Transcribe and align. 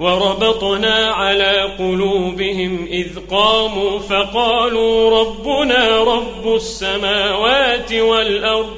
وربطنا 0.00 1.10
على 1.10 1.70
قلوبهم 1.78 2.86
إذ 2.90 3.08
قاموا 3.30 3.98
فقالوا 3.98 5.20
ربنا 5.20 5.98
رب 5.98 6.54
السماوات 6.54 7.92
والأرض. 7.92 8.76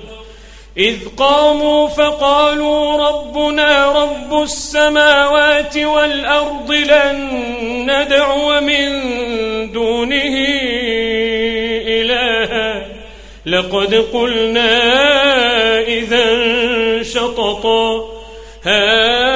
إذ 0.79 0.97
قاموا 1.17 1.89
فقالوا 1.89 3.09
ربنا 3.09 3.93
رب 4.03 4.43
السماوات 4.43 5.77
والأرض 5.77 6.73
لن 6.73 7.31
ندعو 7.91 8.61
من 8.61 8.89
دونه 9.73 10.37
إلها. 11.89 12.87
لقد 13.47 13.95
قلنا 13.95 14.71
إذا 15.81 16.27
شططا 17.03 18.09
هؤلاء 18.65 19.36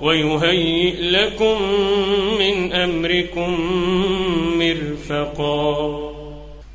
ويهيئ 0.00 0.94
لكم 1.00 1.62
من 2.38 2.72
أمركم 2.72 3.60
مرفقا. 4.58 6.06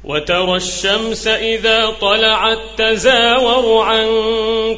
وترى 0.03 0.55
الشمس 0.55 1.27
إذا 1.27 1.89
طلعت 2.01 2.59
تزاور 2.77 3.83
عن 3.83 4.07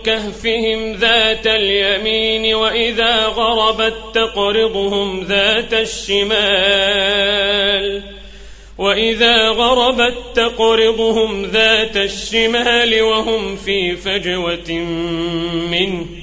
كهفهم 0.03 0.93
ذات 0.93 1.47
اليمين 1.47 2.55
وإذا 2.55 3.25
غربت 3.25 3.95
تقرضهم 4.13 5.23
ذات 5.23 5.73
الشمال. 5.73 7.13
وإذا 8.77 9.49
غربت 9.49 10.15
تقرضهم 10.35 11.45
ذات 11.45 11.97
الشمال 11.97 13.01
وهم 13.01 13.55
في 13.55 13.95
فجوة 13.95 14.71
منه. 15.71 16.22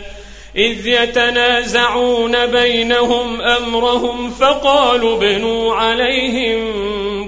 إذ 0.55 0.87
يتنازعون 0.87 2.45
بينهم 2.45 3.41
أمرهم 3.41 4.31
فقالوا 4.31 5.19
بنوا 5.19 5.73
عليهم 5.73 6.59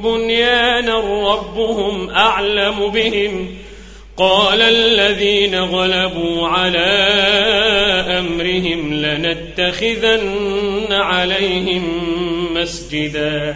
بنيانا 0.02 1.00
ربهم 1.34 2.10
أعلم 2.10 2.88
بهم. 2.88 3.56
قال 4.18 4.62
الذين 4.62 5.56
غلبوا 5.56 6.48
على 6.48 6.80
أمرهم 8.20 8.94
لنتخذن 8.94 10.88
عليهم 10.92 11.84
مسجدا. 12.54 13.56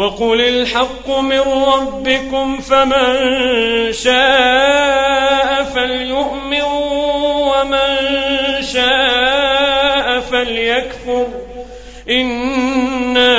وقل 0.00 0.40
الحق 0.40 1.18
من 1.18 1.40
ربكم 1.40 2.60
فمن 2.60 3.16
شاء 3.92 5.64
فليؤمن 5.74 6.62
ومن 7.52 7.96
شاء 8.72 10.20
فليكفر. 10.20 11.26
إنا 12.10 13.30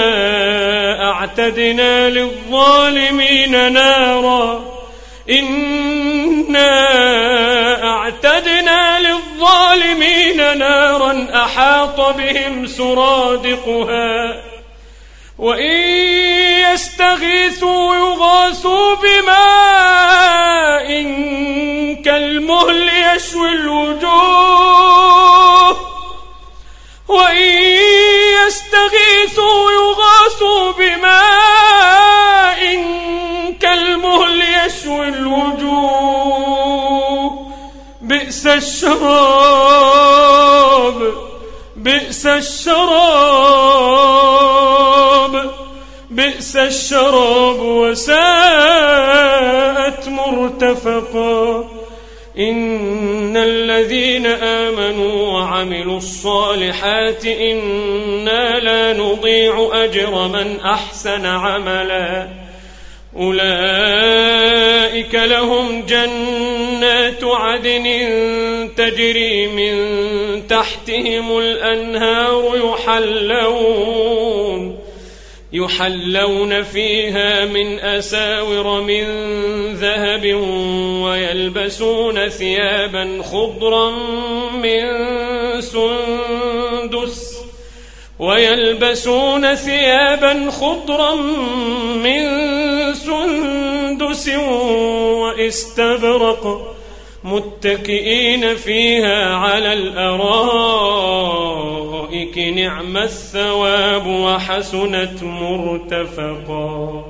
أعتدنا 1.12 2.10
للظالمين 2.10 3.74
نارا. 3.74 4.66
إنا 5.30 6.74
أعتدنا 7.84 9.00
للظالمين 9.00 10.58
نارا 10.58 11.28
أحاط 11.34 12.16
بهم 12.18 12.68
سرادقها. 12.68 14.51
وإن 15.42 15.78
يستغيثوا 16.74 17.96
يغاثوا 17.96 18.96
بماء 18.96 20.88
كالمهل 22.06 22.90
يشوي 22.90 23.50
الوجوه. 23.50 24.92
وإن 27.08 27.64
يستغيثوا 28.48 29.72
يغاثوا 29.72 30.72
بماء 30.72 32.62
كالمهل 33.62 34.42
يشوي 34.66 35.08
الوجوه. 35.08 36.52
بئس 38.02 38.48
الشراب. 38.48 38.92
بئس 41.84 42.26
الشراب 42.26 42.92
بئس 46.10 46.56
الشراب 46.56 47.60
وساءت 47.60 48.18
مرتفقا. 50.08 51.70
إن 52.38 53.38
الذين 53.38 54.26
آمنوا 54.26 55.32
وعملوا 55.32 55.98
الصالحات 55.98 57.26
إنا 57.26 58.60
لا 58.60 58.94
نضيع 58.94 59.70
أجر 59.74 60.28
من 60.28 60.60
أحسن 60.60 61.26
عملا. 61.26 62.28
أولئك 63.18 65.16
لهم 65.16 65.86
جنات 65.86 67.24
عدن 67.24 67.86
تجري 68.78 69.48
من 69.48 69.76
تحتهم 70.52 71.38
الأنهار 71.38 72.74
يحلون 72.74 74.12
يحلون 75.54 76.64
فيها 76.64 77.46
من 77.46 77.80
أساور 77.80 78.82
من 78.82 79.04
ذهب 79.74 80.26
ويلبسون 81.04 82.30
ثيابا 82.30 83.22
خضرا 83.24 83.92
من 84.52 84.82
سندس 85.62 87.38
ويلبسون 88.20 89.56
ثيابا 89.56 90.52
خضرا 90.52 91.16
من 91.96 92.24
سندس 92.94 94.30
وإستبرق 95.22 96.76
متكئين 97.24 98.56
فيها 98.56 99.36
على 99.36 99.74
الأرائك 99.74 100.38
نعم 102.38 102.98
الثواب 102.98 104.08
وحسنت 104.08 105.24
مرتفقا. 105.24 107.06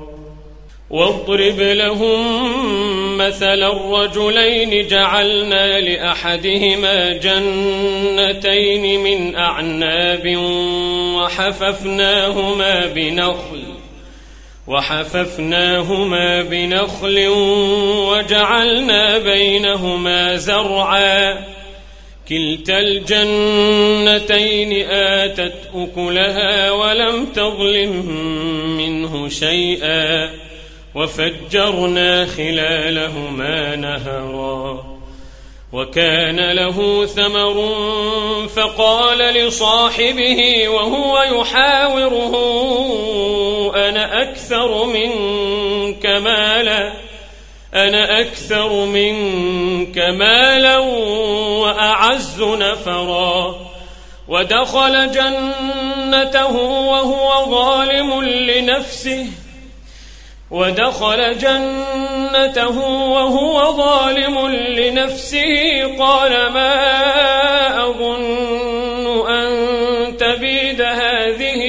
واضرب 0.92 1.60
لهم 1.60 3.18
مثل 3.18 3.64
الرجلين 3.64 4.88
جعلنا 4.88 5.80
لأحدهما 5.80 7.14
جنتين 7.14 9.00
من 9.00 9.36
أعناب 9.36 10.38
وحففناهما 11.16 12.86
بنخل 12.86 13.71
وحففناهما 14.68 16.42
بنخل 16.42 17.28
وجعلنا 18.08 19.18
بينهما 19.18 20.36
زرعا. 20.36 21.38
كلتا 22.30 22.80
الجنتين 22.80 24.72
آتت 24.90 25.70
أكلها 25.76 26.72
ولم 26.72 27.26
تظلم 27.26 28.06
منه 28.78 29.30
شيئا. 29.30 30.30
وفجرنا 30.96 32.26
خلالهما 32.26 33.76
نهرا. 33.76 34.91
وكان 35.74 36.52
له 36.52 37.06
ثمر 37.06 37.70
فقال 38.56 39.18
لصاحبه 39.18 40.70
وهو 40.70 41.22
يحاوره 41.22 42.36
أنا 43.76 44.22
أكثر 44.22 44.86
منك 44.86 46.06
مالا 46.06 46.94
أنا 47.74 48.20
أكثر 48.22 48.86
منك 48.86 49.98
مالا 49.98 50.78
وأعز 50.78 52.42
نفرا. 52.42 53.72
ودخل 54.28 55.12
جنته 55.12 56.56
وهو 56.62 57.52
ظالم 57.52 58.24
لنفسه 58.24 59.28
ودخل 60.52 61.38
جنته 61.38 62.80
وهو 62.88 63.78
ظالم 63.78 64.48
لنفسه. 64.50 65.96
قال 66.00 66.52
ما 66.52 66.74
أظن 67.84 69.30
أن 69.30 70.18
تبيد 70.18 70.82
هذه 70.82 71.62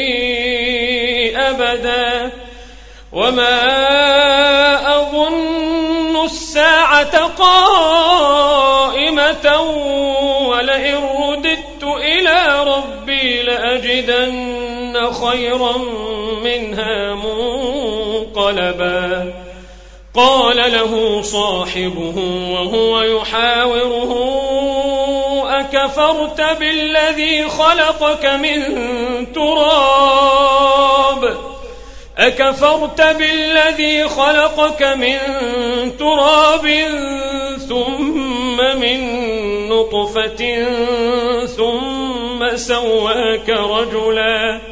أبدا. 1.37 2.31
وما 3.13 3.63
أظن 4.99 6.25
الساعة 6.25 7.27
قائمة. 7.27 8.03
ولئن 10.49 10.97
رددت 10.97 11.83
إلى 11.83 12.65
ربي 12.67 13.43
لأجدن 13.43 15.11
خيرا 15.13 15.77
منها 16.45 17.15
منقلبا 17.15 17.32
قال 20.15 20.57
له 20.57 21.23
صاحبه 21.23 22.15
وهو 22.51 23.03
يحاوره 23.03 24.13
أكفرت 25.61 26.41
بالذي 26.59 27.49
خلقك 27.49 28.27
من 28.27 28.63
تراب؟ 29.33 30.83
أكفرت 32.19 33.01
بالذي 33.01 34.09
خلقك 34.09 34.83
من 34.83 35.19
تراب 35.99 36.67
ثم 37.69 38.57
من 38.57 38.99
نطفة 39.69 40.67
ثم 41.47 42.57
سواك 42.57 43.49
رجلا. 43.49 44.72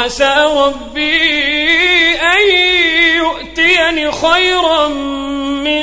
فعسى 0.00 0.44
ربي 0.56 2.12
أن 2.14 2.56
يؤتيني 3.16 4.12
خيرا 4.12 4.88
من 4.88 5.82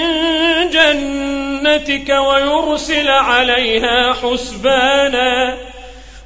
جنتك 0.69 2.09
ويرسل 2.09 3.07
عليها 3.07 4.13
حسبانا 4.13 5.57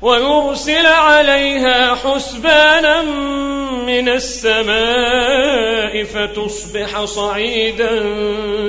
ويرسل 0.02 0.86
عليها 0.86 1.96
حسبانا 1.96 3.02
من 3.86 4.10
السماء 4.10 6.04
فتصبح 6.04 7.06
صعيدا 7.06 8.04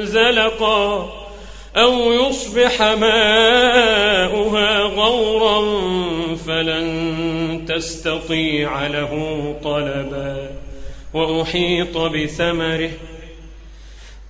زلقا 0.04 1.21
أو 1.76 2.12
يصبح 2.12 2.82
ماؤها 2.82 4.78
غورا 4.78 5.62
فلن 6.46 7.64
تستطيع 7.68 8.86
له 8.86 9.54
طلبا. 9.64 10.50
وأحيط 11.14 11.98
بثمره 11.98 12.90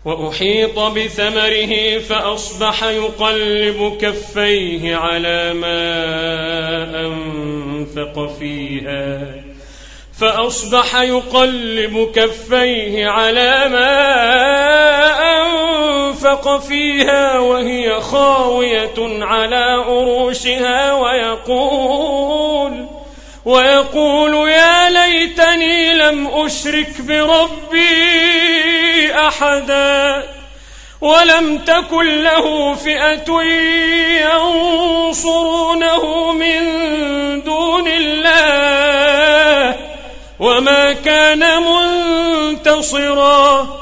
وأحيط 0.04 0.78
بثمره 0.78 1.98
فأصبح 1.98 2.84
يقلب 2.84 3.98
كفيه 4.00 4.96
على 4.96 5.52
ما 5.52 5.80
أنفق 7.06 8.36
فيها. 8.38 9.34
فأصبح 10.20 11.00
يقلب 11.00 12.10
كفيه 12.14 13.06
على 13.06 13.68
ما 13.68 14.02
أنفق 15.20 15.91
فيها 16.68 17.38
وهي 17.38 18.00
خاوية 18.00 19.24
على 19.24 19.74
أروشها 19.74 20.92
ويقول 20.92 22.86
ويقول 23.44 24.48
يا 24.48 24.90
ليتني 24.90 25.94
لم 25.94 26.26
أشرك 26.26 27.00
بربي 27.00 27.82
أحدا 29.14 30.22
ولم 31.00 31.58
تكن 31.58 32.22
له 32.22 32.74
فئة 32.74 33.42
ينصرونه 35.02 36.32
من 36.32 36.62
دون 37.42 37.88
الله 37.88 39.76
وما 40.40 40.92
كان 40.92 41.42
منتصرا 42.62 43.81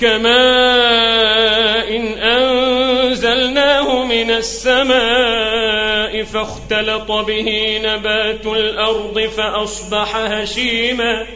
كماء 0.00 1.96
إن 1.96 2.06
أنزلناه 2.18 4.04
من 4.04 4.30
السماء 4.30 6.22
فاختلط 6.22 7.12
به 7.12 7.80
نبات 7.84 8.46
الأرض 8.46 9.20
فأصبح 9.20 10.16
هشيما 10.16 11.26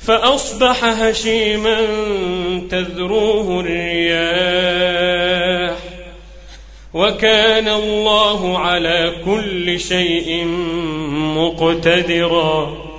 فأصبح 0.00 0.84
هشيما 0.84 1.80
تذروه 2.70 3.60
الرياح 3.60 4.90
وكان 6.94 7.68
الله 7.68 8.58
على 8.58 9.12
كل 9.24 9.80
شيء 9.80 10.44
مقتدرا 11.36 12.89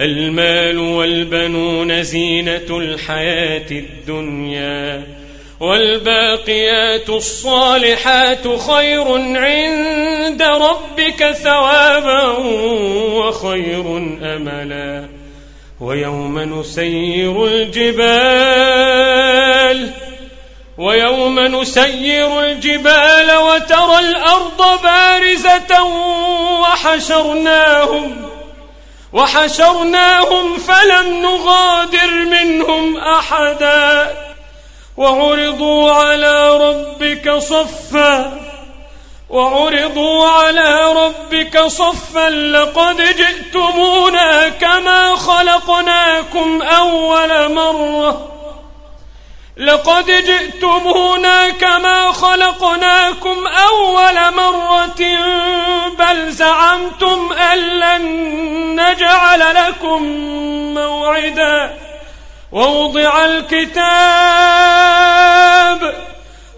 المال 0.00 0.78
والبنون 0.78 2.02
زينة 2.02 2.66
الحياة 2.70 3.70
الدنيا 3.70 5.02
والباقيات 5.60 7.08
الصالحات 7.08 8.48
خير 8.58 9.12
عند 9.36 10.42
ربك 10.42 11.32
ثوابا 11.32 12.22
وخير 13.16 13.96
أملا 14.22 15.08
ويوم 15.80 16.38
نسير 16.60 17.46
الجبال 17.46 18.76
ويوم 20.78 21.40
نسير 21.40 22.40
الجبال 22.40 23.32
وترى 23.36 23.98
الأرض 23.98 24.82
بارزة 24.82 25.84
وحشرناهم 26.60 28.35
وحشرناهم 29.16 30.58
فلم 30.58 31.22
نغادر 31.22 32.10
منهم 32.10 32.96
أحدا 32.96 34.14
وعرضوا 34.96 35.92
على 35.92 36.56
ربك 36.56 37.38
صفا 37.38 38.40
وعرضوا 39.30 40.28
على 40.28 40.92
ربك 40.92 41.60
صفا 41.60 42.30
لقد 42.30 42.96
جئتمونا 42.96 44.48
كما 44.48 45.16
خلقناكم 45.16 46.62
أول 46.62 47.52
مرة 47.52 48.35
لقد 49.56 50.06
جئتمونا 50.06 51.48
كما 51.50 52.12
خلقناكم 52.12 53.46
أول 53.46 54.34
مرة 54.34 55.00
بل 55.98 56.32
زعمتم 56.32 57.32
أن 57.32 57.58
لن 57.58 58.04
نجعل 58.80 59.54
لكم 59.54 60.02
موعدا. 60.74 61.78
ووضع 62.52 63.24
الكتاب 63.24 63.76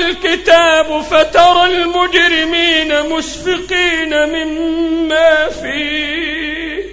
الكتاب 0.00 1.00
فترى 1.10 1.66
المجرمين 1.66 3.02
مشفقين 3.02 4.12
مما 4.34 5.48
فيه. 5.48 6.84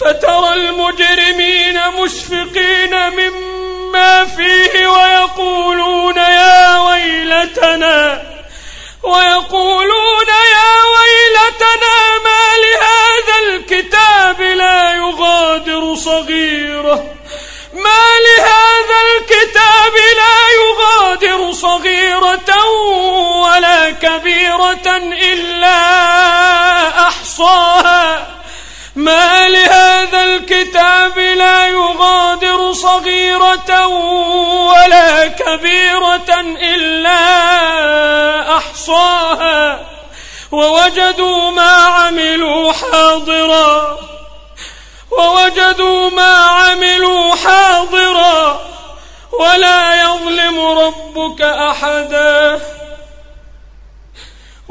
فترى 0.00 0.54
المجرمين 0.54 1.80
مشفقين 2.00 2.94
مما 3.10 4.24
فيه 4.24 4.86
ويقولون 4.86 6.16
يا 6.16 6.78
ويلتنا 6.78 8.22
ويقولون 9.02 10.28
يا 10.56 10.72
ويلتنا 10.94 11.96
ما 12.24 12.44
لهذا 12.64 13.36
الكتاب 13.48 14.40
لا 14.40 14.94
يغادر 14.94 15.94
صغيرة. 15.94 17.14
ما 17.72 18.04
لهذا 18.26 18.98
الكتاب 19.22 19.94
لا 20.16 20.38
يغادر 20.62 21.52
صغيرة 21.52 22.66
ولا 23.36 23.90
كبيرة 23.90 24.96
إلا 25.22 25.78
أحصاها. 27.08 28.26
ما 28.96 29.48
لهذا 29.48 30.24
الكتاب 30.24 31.18
لا 31.18 31.66
يغادر 31.66 32.72
صغيرة 32.72 33.86
ولا 34.66 35.26
كبيرة 35.26 36.40
إلا 36.62 37.18
أحصاها. 38.56 39.80
ووجدوا 40.52 41.50
ما 41.50 41.72
عملوا 41.72 42.72
حاضرا. 42.72 43.98
ووجدوا 45.10 46.10
ما 46.10 46.36
عملوا 46.36 47.34
حاضرا. 47.34 47.81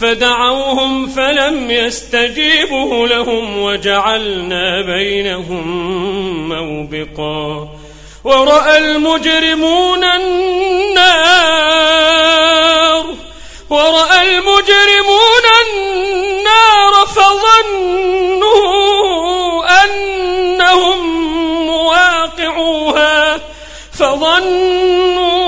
فدعوهم 0.00 1.08
فلم 1.08 1.70
يستجيبوا 1.70 3.06
لهم 3.06 3.62
وجعلنا 3.62 4.82
بينهم 4.82 5.68
موبقا. 6.48 7.68
ورأى 8.24 8.78
المجرمون 8.78 10.04
النار. 10.04 11.58
ورأى 13.70 14.22
المجرمون 14.22 15.44
النار 15.66 17.06
فظنوا 17.06 18.58
أنهم 19.84 20.98
مواقعوها 21.66 23.40
فظنوا 23.92 25.47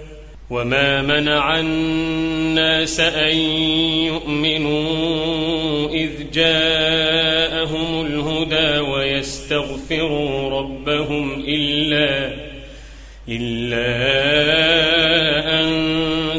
وما 0.51 1.01
منع 1.01 1.59
الناس 1.59 2.99
أن 2.99 3.37
يؤمنوا 4.05 5.89
إذ 5.89 6.09
جاءهم 6.33 8.05
الهدى 8.05 8.79
ويستغفروا 8.79 10.59
ربهم 10.59 11.43
إلا 11.47 12.33
إلا 13.29 13.91
أن 15.61 15.71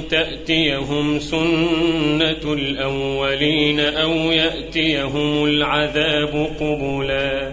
تأتيهم 0.08 1.18
سنة 1.18 2.52
الأولين 2.52 3.80
أو 3.80 4.12
يأتيهم 4.12 5.44
العذاب 5.44 6.48
قبلا 6.60 7.52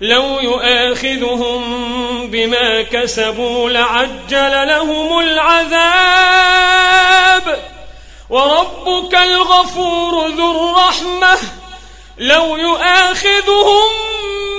لو 0.00 0.40
يؤاخذهم 0.40 1.62
بما 2.30 2.82
كسبوا 2.82 3.70
لعجل 3.70 4.68
لهم 4.68 5.18
العذاب. 5.18 6.66
وربك 8.30 9.14
الغفور 9.14 10.28
ذو 10.28 10.50
الرحمة. 10.50 11.38
لو 12.18 12.56
يؤاخذهم 12.56 13.88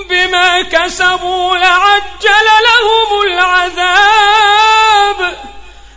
بما 0.10 0.62
كسبوا 0.62 1.58
لعجل 1.58 2.48
لهم 2.64 3.22
العذاب. 3.28 4.58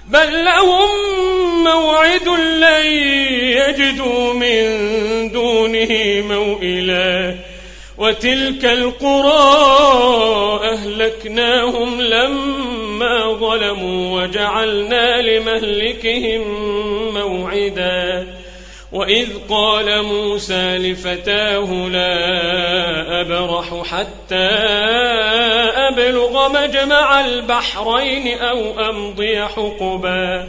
بل 0.06 0.44
لهم 0.44 0.88
موعد 1.64 2.28
لن 2.28 2.86
يجدوا 3.56 4.32
من 4.32 5.32
دونه 5.32 6.22
موئلا. 6.34 7.49
وتلك 8.00 8.64
القرى 8.64 9.40
أهلكناهم 10.72 12.00
لما 12.00 13.32
ظلموا 13.32 14.22
وجعلنا 14.22 15.22
لمهلكهم 15.22 16.42
موعداً. 17.14 18.40
وإذ 18.92 19.28
قال 19.48 20.02
موسى 20.02 20.78
لفتاه 20.78 21.88
لا 21.88 23.20
أبرح 23.20 23.82
حتى 23.84 24.50
أبلغ 25.88 26.48
مجمع 26.48 27.26
البحرين 27.26 28.38
أو 28.38 28.90
أمضي 28.90 29.44
حقبا. 29.44 30.48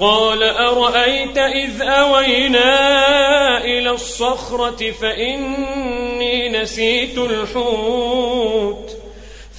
قال 0.00 0.42
أرأيت 0.42 1.38
إذ 1.38 1.82
أوينا 1.82 3.64
إلى 3.64 3.90
الصخرة 3.90 4.90
فإني 4.90 6.48
نسيت 6.48 7.18
الحوت 7.18 8.96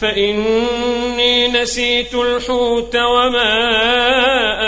فإني 0.01 1.47
نسيت 1.47 2.13
الحوت 2.13 2.95
وما 2.95 3.57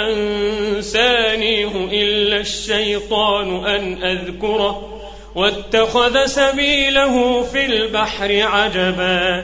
أنسانيه 0.09 1.71
إلا 1.91 2.38
الشيطان 2.38 3.65
أن 3.65 4.03
أذكره 4.03 5.01
واتخذ 5.36 6.25
سبيله 6.25 7.43
في 7.43 7.65
البحر 7.65 8.41
عجبا 8.41 9.43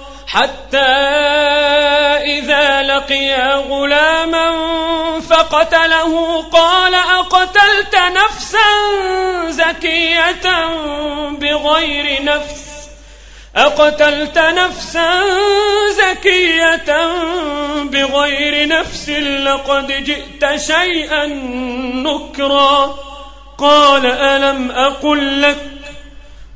حتى 0.33 0.77
إذا 2.39 2.81
لقيا 2.83 3.55
غلاما 3.55 4.51
فقتله 5.29 6.41
قال 6.41 6.93
أقتلت 6.93 7.95
نفسا 7.95 8.69
زكية 9.49 10.75
بغير 11.31 12.23
نفس؟ 12.23 12.61
أقتلت 13.55 14.37
نفسا 14.37 15.21
زكية 15.89 17.13
بغير 17.83 18.67
نفس 18.67 19.09
لقد 19.09 19.87
جئت 19.87 20.59
شيئا 20.59 21.25
نكرا؟ 21.95 22.95
قال 23.57 24.05
ألم 24.05 24.71
أقل 24.71 25.41
لك 25.41 25.80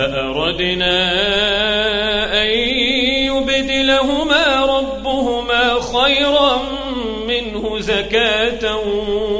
فأردنا 0.00 0.96
أن 2.42 2.48
يبدلهما 3.28 4.64
ربهما 4.78 5.80
خيرا 5.80 6.62
منه 7.28 7.78
زكاة 7.80 8.76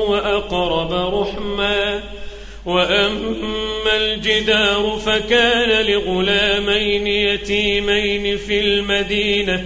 وأقرب 0.08 0.92
رحما 1.14 2.00
وأما 2.66 3.96
الجدار 3.96 5.00
فكان 5.06 5.86
لغلامين 5.86 7.06
يتيمين 7.06 8.36
في 8.36 8.60
المدينة 8.60 9.64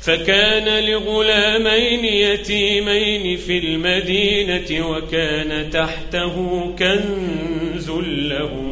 فكان 0.00 0.84
لغلامين 0.84 2.04
يتيمين 2.04 3.36
في 3.36 3.58
المدينة 3.58 4.88
وكان 4.88 5.70
تحته 5.70 6.66
كنز 6.78 7.90
لهما 7.90 8.69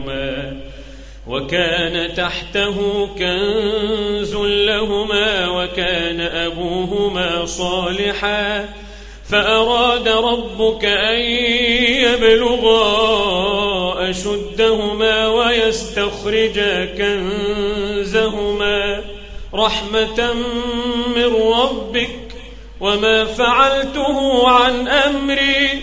وكان 1.29 2.15
تحته 2.15 3.09
كنز 3.19 4.35
لهما 4.37 5.49
وكان 5.49 6.21
أبوهما 6.21 7.47
صالحا 7.47 8.69
فأراد 9.31 10.09
ربك 10.09 10.85
أن 10.85 11.21
يبلغا 12.05 12.91
أشدهما 14.11 15.29
ويستخرجا 15.29 16.85
كنزهما. 16.99 18.39
رحمة 19.55 20.35
من 21.17 21.35
ربك 21.35 22.19
وما 22.81 23.25
فعلته 23.25 24.49
عن 24.49 24.89
أمري 24.89 25.83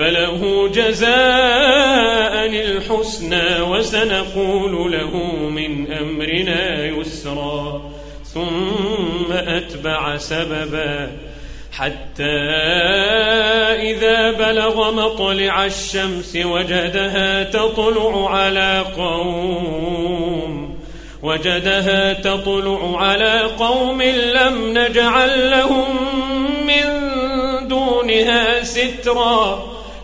فله 0.00 0.68
جزاء 0.68 2.46
الحسنى 2.46 3.60
وسنقول 3.60 4.92
له 4.92 5.16
من 5.48 5.92
أمرنا 5.92 6.86
يسرا 6.86 7.82
ثم 8.24 9.32
أتبع 9.32 10.16
سببا 10.16 11.10
حتى 11.72 12.40
إذا 13.92 14.30
بلغ 14.32 14.90
مطلع 14.92 15.64
الشمس 15.64 16.36
وجدها 16.44 17.42
تطلع 17.42 18.30
على 18.30 18.84
قوم 18.96 20.78
وجدها 21.22 22.12
تطلع 22.12 23.02
على 23.02 23.40
قوم 23.58 24.02
لم 24.02 24.78
نجعل 24.78 25.50
لهم 25.50 25.96
من 26.66 26.88
دونها 27.68 28.62
سترا. 28.62 29.69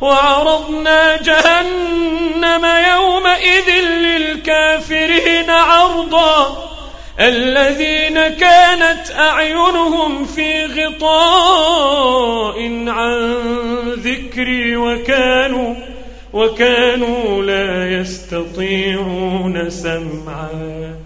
وعرضنا 0.00 1.16
جهنم 1.16 2.64
يومئذ 2.64 3.70
للكافرين 3.88 5.50
عرضا. 5.50 6.62
الذين 7.20 8.28
كانت 8.28 9.10
أعينهم 9.18 10.24
في 10.24 10.66
غطاء 10.66 12.58
عن 12.88 13.40
ذكري 13.96 14.76
وكانوا 14.76 15.74
وكانوا 16.32 17.42
لا 17.42 18.00
يستطيعون 18.00 19.70
سمعا. 19.70 21.05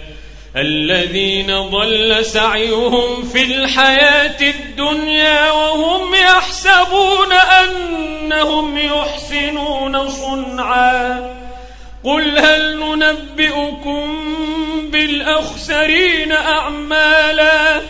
الذين 0.55 1.69
ضل 1.69 2.25
سعيهم 2.25 3.23
في 3.23 3.43
الحياة 3.43 4.41
الدنيا 4.41 5.51
وهم 5.51 6.15
يحسبون 6.15 7.33
أنهم 7.33 8.77
يحسنون 8.77 10.09
صنعا. 10.09 11.19
قل 12.03 12.37
هل 12.39 12.79
ننبئكم 12.79 14.19
بالأخسرين 14.91 16.31
أعمالا؟ 16.31 17.81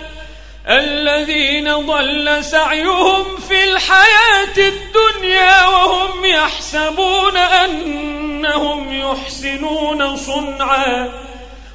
الذين 0.69 1.75
ضل 1.75 2.43
سعيهم 2.43 3.37
في 3.49 3.63
الحياة 3.63 4.57
الدنيا 4.57 5.67
وهم 5.67 6.25
يحسبون 6.25 7.37
أنهم 7.37 8.93
يحسنون 8.93 10.17
صنعا. 10.17 11.30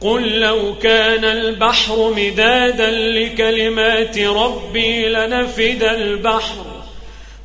قل 0.00 0.40
لو 0.40 0.74
كان 0.82 1.24
البحر 1.24 2.14
مدادا 2.16 2.90
لكلمات 2.90 4.18
ربي 4.18 5.08
لنفد 5.08 5.82
البحر 5.82 6.64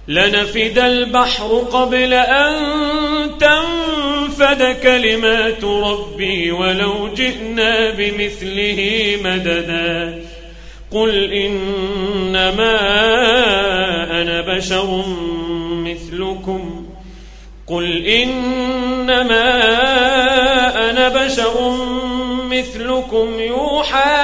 لنفد 0.07 0.79
البحر 0.79 1.47
قبل 1.71 2.13
أن 2.13 2.55
تنفد 3.39 4.79
كلمات 4.83 5.63
ربي 5.63 6.51
ولو 6.51 7.13
جئنا 7.13 7.89
بمثله 7.89 9.17
مددا. 9.23 10.23
قل 10.91 11.33
إنما 11.33 12.79
أنا 14.21 14.41
بشر 14.41 15.05
مثلكم 15.69 16.85
قل 17.67 18.05
إنما 18.05 19.43
أنا 20.89 21.09
بشر 21.09 21.75
مثلكم 22.59 23.39
يوحى 23.39 24.19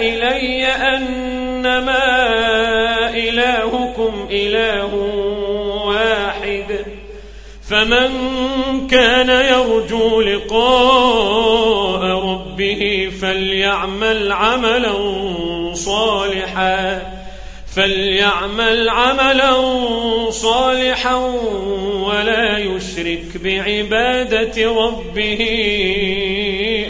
إلي 0.00 0.66
أنما 0.66 2.06
إلهكم 3.14 4.28
إله 4.30 4.94
واحد. 5.86 6.84
فمن 7.70 8.10
كان 8.90 9.28
يرجو 9.28 10.20
لقاء 10.20 12.02
ربه 12.02 13.12
فليعمل 13.20 14.32
عملا 14.32 14.94
صالحا 15.74 17.02
فليعمل 17.76 18.88
عملا 18.88 19.54
صالحا 20.30 21.14
ولا 22.06 22.58
يشرك 22.58 23.24
بعبادة 23.44 24.72
ربه 24.72 25.38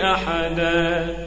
أحدا. 0.05 1.24